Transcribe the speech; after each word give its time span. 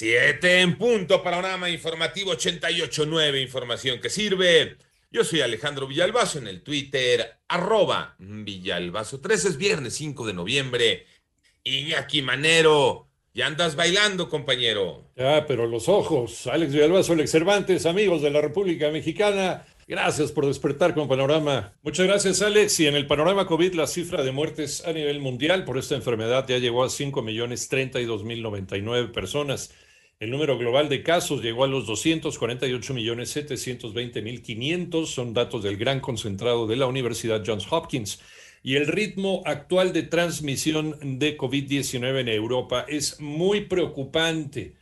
Siete 0.00 0.62
en 0.62 0.78
punto, 0.78 1.22
panorama 1.22 1.68
informativo 1.68 2.32
88.9, 2.32 3.42
información 3.42 4.00
que 4.00 4.08
sirve. 4.08 4.78
Yo 5.10 5.24
soy 5.24 5.42
Alejandro 5.42 5.86
Villalbazo 5.86 6.38
en 6.38 6.48
el 6.48 6.62
Twitter, 6.62 7.36
arroba 7.46 8.14
Villalbazo. 8.18 9.20
13 9.20 9.48
es 9.48 9.56
viernes 9.58 9.92
5 9.96 10.26
de 10.26 10.32
noviembre. 10.32 11.04
Iñaki 11.64 12.22
Manero, 12.22 13.08
ya 13.34 13.46
andas 13.46 13.76
bailando, 13.76 14.30
compañero. 14.30 15.10
Ya, 15.16 15.44
pero 15.46 15.66
los 15.66 15.86
ojos. 15.86 16.46
Alex 16.46 16.72
Villalbazo, 16.72 17.12
Alex 17.12 17.30
Cervantes, 17.30 17.84
amigos 17.84 18.22
de 18.22 18.30
la 18.30 18.40
República 18.40 18.88
Mexicana. 18.90 19.66
Gracias 19.86 20.32
por 20.32 20.46
despertar 20.46 20.94
con 20.94 21.08
Panorama. 21.08 21.74
Muchas 21.82 22.06
gracias, 22.06 22.40
Alex. 22.40 22.80
Y 22.80 22.86
en 22.86 22.96
el 22.96 23.06
panorama 23.06 23.46
COVID, 23.46 23.74
la 23.74 23.86
cifra 23.86 24.22
de 24.22 24.32
muertes 24.32 24.82
a 24.86 24.94
nivel 24.94 25.20
mundial 25.20 25.66
por 25.66 25.76
esta 25.76 25.94
enfermedad 25.94 26.46
ya 26.48 26.56
llegó 26.56 26.84
a 26.84 26.88
5 26.88 27.20
millones 27.20 27.68
32 27.68 28.24
mil 28.24 28.40
99 28.40 29.08
personas. 29.12 29.74
El 30.20 30.30
número 30.30 30.58
global 30.58 30.90
de 30.90 31.02
casos 31.02 31.42
llegó 31.42 31.64
a 31.64 31.66
los 31.66 31.86
248 31.86 32.92
millones 32.92 33.30
720 33.30 34.20
mil 34.20 34.42
500. 34.42 35.10
Son 35.10 35.32
datos 35.32 35.62
del 35.62 35.78
gran 35.78 36.00
concentrado 36.00 36.66
de 36.66 36.76
la 36.76 36.86
Universidad 36.86 37.42
Johns 37.44 37.66
Hopkins. 37.70 38.20
Y 38.62 38.76
el 38.76 38.86
ritmo 38.86 39.42
actual 39.46 39.94
de 39.94 40.02
transmisión 40.02 41.18
de 41.18 41.38
COVID-19 41.38 42.20
en 42.20 42.28
Europa 42.28 42.84
es 42.86 43.18
muy 43.18 43.62
preocupante 43.62 44.74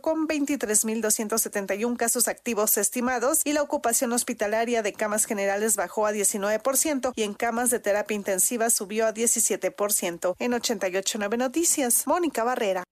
con 0.00 0.26
23.271 0.26 1.96
casos 1.96 2.28
activos 2.28 2.76
estimados 2.76 3.40
y 3.44 3.52
la 3.52 3.62
ocupación 3.62 4.12
hospitalaria 4.12 4.82
de 4.82 4.92
camas 4.92 5.26
generales 5.26 5.76
bajó 5.76 6.06
a 6.06 6.12
19% 6.12 7.12
y 7.14 7.22
en 7.22 7.34
camas 7.34 7.70
de 7.70 7.78
terapia 7.78 8.14
intensiva 8.14 8.70
subió 8.70 9.06
a 9.06 9.14
17%. 9.14 10.34
En 10.38 10.52
88.9 10.52 11.38
Noticias, 11.38 12.06
Mónica 12.06 12.44
Barrera. 12.44 12.84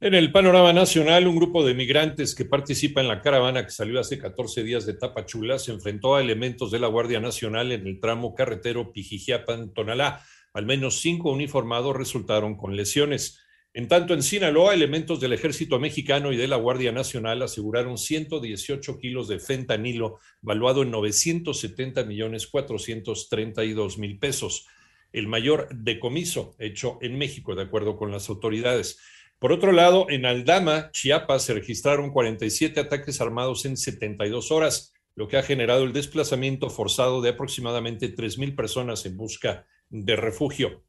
En 0.00 0.14
el 0.14 0.32
panorama 0.32 0.72
nacional, 0.72 1.28
un 1.28 1.36
grupo 1.36 1.64
de 1.64 1.74
migrantes 1.74 2.34
que 2.34 2.44
participa 2.44 3.00
en 3.00 3.08
la 3.08 3.20
caravana 3.20 3.64
que 3.64 3.70
salió 3.70 4.00
hace 4.00 4.18
14 4.18 4.64
días 4.64 4.84
de 4.84 4.94
Tapachula 4.94 5.60
se 5.60 5.70
enfrentó 5.70 6.16
a 6.16 6.20
elementos 6.20 6.72
de 6.72 6.80
la 6.80 6.88
Guardia 6.88 7.20
Nacional 7.20 7.70
en 7.70 7.86
el 7.86 8.00
tramo 8.00 8.34
carretero 8.34 8.92
Pijijiapan-Tonalá. 8.92 10.24
Al 10.54 10.66
menos 10.66 11.00
cinco 11.00 11.30
uniformados 11.30 11.96
resultaron 11.96 12.56
con 12.56 12.74
lesiones. 12.74 13.38
En 13.74 13.88
tanto, 13.88 14.12
en 14.12 14.22
Sinaloa, 14.22 14.74
elementos 14.74 15.18
del 15.18 15.32
ejército 15.32 15.80
mexicano 15.80 16.30
y 16.30 16.36
de 16.36 16.46
la 16.46 16.56
Guardia 16.56 16.92
Nacional 16.92 17.40
aseguraron 17.40 17.96
118 17.96 18.98
kilos 18.98 19.28
de 19.28 19.38
fentanilo, 19.38 20.18
valuado 20.42 20.82
en 20.82 20.90
970 20.90 22.04
millones 22.04 22.46
432 22.48 23.96
mil 23.96 24.18
pesos, 24.18 24.66
el 25.14 25.26
mayor 25.26 25.68
decomiso 25.74 26.54
hecho 26.58 26.98
en 27.00 27.16
México, 27.16 27.54
de 27.54 27.62
acuerdo 27.62 27.96
con 27.96 28.12
las 28.12 28.28
autoridades. 28.28 28.98
Por 29.38 29.52
otro 29.52 29.72
lado, 29.72 30.06
en 30.10 30.26
Aldama, 30.26 30.90
Chiapas, 30.92 31.44
se 31.44 31.54
registraron 31.54 32.10
47 32.10 32.78
ataques 32.78 33.22
armados 33.22 33.64
en 33.64 33.78
72 33.78 34.52
horas, 34.52 34.92
lo 35.14 35.28
que 35.28 35.38
ha 35.38 35.42
generado 35.42 35.84
el 35.84 35.94
desplazamiento 35.94 36.68
forzado 36.68 37.22
de 37.22 37.30
aproximadamente 37.30 38.10
3 38.10 38.36
mil 38.36 38.54
personas 38.54 39.06
en 39.06 39.16
busca 39.16 39.66
de 39.88 40.16
refugio 40.16 40.84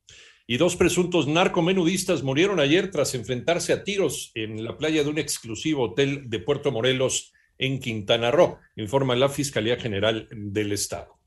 y 0.45 0.57
dos 0.57 0.75
presuntos 0.75 1.27
narcomenudistas 1.27 2.23
murieron 2.23 2.59
ayer 2.59 2.91
tras 2.91 3.15
enfrentarse 3.15 3.73
a 3.73 3.83
tiros 3.83 4.31
en 4.35 4.63
la 4.63 4.77
playa 4.77 5.03
de 5.03 5.09
un 5.09 5.17
exclusivo 5.17 5.83
hotel 5.83 6.29
de 6.29 6.39
Puerto 6.39 6.71
Morelos 6.71 7.33
en 7.57 7.79
Quintana 7.79 8.31
Roo, 8.31 8.59
informa 8.75 9.15
la 9.15 9.29
Fiscalía 9.29 9.77
General 9.77 10.27
del 10.31 10.71
Estado. 10.71 11.19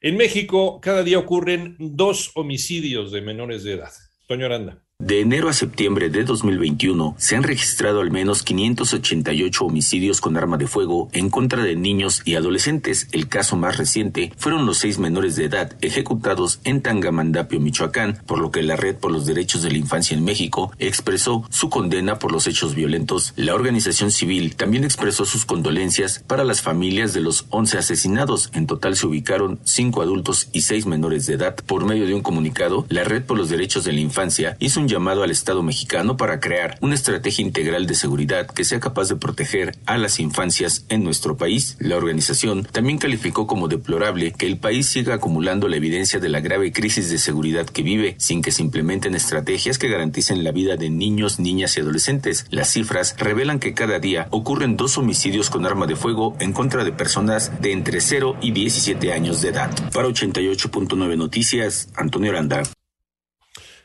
En 0.00 0.16
México, 0.16 0.80
cada 0.80 1.02
día 1.02 1.18
ocurren 1.18 1.76
dos 1.78 2.32
homicidios 2.34 3.10
de 3.12 3.22
menores 3.22 3.64
de 3.64 3.74
edad. 3.74 3.92
Toño 4.26 4.46
Aranda. 4.46 4.84
De 5.04 5.20
enero 5.20 5.50
a 5.50 5.52
septiembre 5.52 6.08
de 6.08 6.24
2021 6.24 7.14
se 7.18 7.36
han 7.36 7.42
registrado 7.42 8.00
al 8.00 8.10
menos 8.10 8.42
588 8.42 9.66
homicidios 9.66 10.22
con 10.22 10.38
arma 10.38 10.56
de 10.56 10.66
fuego 10.66 11.10
en 11.12 11.28
contra 11.28 11.62
de 11.62 11.76
niños 11.76 12.22
y 12.24 12.36
adolescentes. 12.36 13.08
El 13.12 13.28
caso 13.28 13.54
más 13.54 13.76
reciente 13.76 14.32
fueron 14.38 14.64
los 14.64 14.78
seis 14.78 14.98
menores 14.98 15.36
de 15.36 15.44
edad 15.44 15.76
ejecutados 15.82 16.60
en 16.64 16.80
Tangamandapio, 16.80 17.60
Michoacán, 17.60 18.22
por 18.24 18.38
lo 18.38 18.50
que 18.50 18.62
la 18.62 18.76
Red 18.76 18.96
por 18.96 19.12
los 19.12 19.26
Derechos 19.26 19.60
de 19.60 19.72
la 19.72 19.76
Infancia 19.76 20.16
en 20.16 20.24
México 20.24 20.72
expresó 20.78 21.44
su 21.50 21.68
condena 21.68 22.18
por 22.18 22.32
los 22.32 22.46
hechos 22.46 22.74
violentos. 22.74 23.34
La 23.36 23.54
organización 23.54 24.10
civil 24.10 24.56
también 24.56 24.84
expresó 24.84 25.26
sus 25.26 25.44
condolencias 25.44 26.24
para 26.26 26.44
las 26.44 26.62
familias 26.62 27.12
de 27.12 27.20
los 27.20 27.44
11 27.50 27.76
asesinados. 27.76 28.48
En 28.54 28.66
total 28.66 28.96
se 28.96 29.06
ubicaron 29.06 29.60
cinco 29.64 30.00
adultos 30.00 30.48
y 30.54 30.62
seis 30.62 30.86
menores 30.86 31.26
de 31.26 31.34
edad. 31.34 31.56
Por 31.56 31.84
medio 31.84 32.06
de 32.06 32.14
un 32.14 32.22
comunicado, 32.22 32.86
la 32.88 33.04
Red 33.04 33.24
por 33.24 33.36
los 33.36 33.50
Derechos 33.50 33.84
de 33.84 33.92
la 33.92 34.00
Infancia 34.00 34.56
hizo 34.60 34.80
un 34.80 34.93
llamado 34.94 35.24
al 35.24 35.32
Estado 35.32 35.64
mexicano 35.64 36.16
para 36.16 36.38
crear 36.38 36.78
una 36.80 36.94
estrategia 36.94 37.44
integral 37.44 37.88
de 37.88 37.96
seguridad 37.96 38.46
que 38.46 38.62
sea 38.62 38.78
capaz 38.78 39.08
de 39.08 39.16
proteger 39.16 39.76
a 39.86 39.98
las 39.98 40.20
infancias 40.20 40.86
en 40.88 41.02
nuestro 41.02 41.36
país. 41.36 41.76
La 41.80 41.96
organización 41.96 42.62
también 42.62 42.98
calificó 42.98 43.48
como 43.48 43.66
deplorable 43.66 44.30
que 44.30 44.46
el 44.46 44.56
país 44.56 44.86
siga 44.86 45.14
acumulando 45.14 45.66
la 45.66 45.78
evidencia 45.78 46.20
de 46.20 46.28
la 46.28 46.38
grave 46.38 46.72
crisis 46.72 47.10
de 47.10 47.18
seguridad 47.18 47.66
que 47.66 47.82
vive 47.82 48.14
sin 48.18 48.40
que 48.40 48.52
se 48.52 48.62
implementen 48.62 49.16
estrategias 49.16 49.78
que 49.78 49.88
garanticen 49.88 50.44
la 50.44 50.52
vida 50.52 50.76
de 50.76 50.90
niños, 50.90 51.40
niñas 51.40 51.76
y 51.76 51.80
adolescentes. 51.80 52.46
Las 52.50 52.70
cifras 52.70 53.16
revelan 53.18 53.58
que 53.58 53.74
cada 53.74 53.98
día 53.98 54.28
ocurren 54.30 54.76
dos 54.76 54.96
homicidios 54.96 55.50
con 55.50 55.66
arma 55.66 55.88
de 55.88 55.96
fuego 55.96 56.36
en 56.38 56.52
contra 56.52 56.84
de 56.84 56.92
personas 56.92 57.50
de 57.60 57.72
entre 57.72 58.00
0 58.00 58.36
y 58.40 58.52
17 58.52 59.12
años 59.12 59.42
de 59.42 59.48
edad. 59.48 59.72
Para 59.92 60.06
88.9 60.06 61.16
Noticias, 61.16 61.88
Antonio 61.96 62.30
Aranda. 62.30 62.62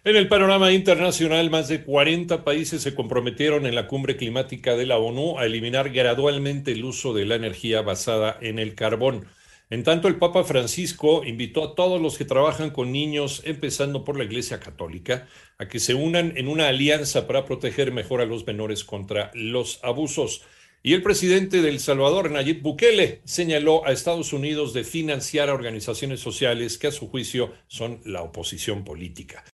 En 0.06 0.16
el 0.16 0.30
panorama 0.30 0.72
internacional, 0.72 1.50
más 1.50 1.68
de 1.68 1.84
40 1.84 2.46
países 2.46 2.82
se 2.82 2.96
comprometieron 2.96 3.66
en 3.66 3.76
la 3.76 3.86
cumbre 3.86 4.16
climática 4.16 4.78
de 4.78 4.86
la 4.86 4.98
ONU 4.98 5.38
a 5.38 5.46
eliminar 5.46 5.90
gradualmente 5.90 6.72
el 6.72 6.86
uso 6.86 7.14
de 7.14 7.26
la 7.26 7.36
energía 7.36 7.82
basada 7.82 8.38
en 8.40 8.60
el 8.60 8.76
carbón. 8.76 9.26
En 9.70 9.84
tanto, 9.84 10.08
el 10.08 10.16
Papa 10.16 10.46
Francisco 10.46 11.26
invitó 11.26 11.66
a 11.66 11.76
todos 11.76 12.02
los 12.02 12.18
que 12.18 12.24
trabajan 12.24 12.70
con 12.70 12.94
niños, 12.94 13.42
empezando 13.44 14.06
por 14.06 14.18
la 14.18 14.24
Iglesia 14.24 14.62
Católica, 14.62 15.28
a 15.58 15.68
que 15.68 15.82
se 15.82 15.96
unan 15.96 16.32
en 16.38 16.48
una 16.48 16.70
alianza 16.70 17.28
para 17.28 17.44
proteger 17.44 17.92
mejor 17.92 18.22
a 18.22 18.26
los 18.26 18.48
menores 18.48 18.86
contra 18.86 19.32
los 19.34 19.82
abusos. 19.84 20.44
Y 20.82 20.94
el 20.94 21.04
presidente 21.04 21.62
de 21.62 21.68
El 21.68 21.82
Salvador, 21.82 22.32
Nayib 22.32 22.62
Bukele, 22.62 23.20
señaló 23.26 23.86
a 23.86 23.92
Estados 23.92 24.32
Unidos 24.32 24.74
de 24.74 24.86
financiar 24.86 25.50
a 25.50 25.54
organizaciones 25.54 26.22
sociales 26.22 26.78
que 26.78 26.88
a 26.88 26.92
su 26.94 27.10
juicio 27.10 27.54
son 27.68 28.00
la 28.06 28.22
oposición 28.22 28.86
política. 28.86 29.44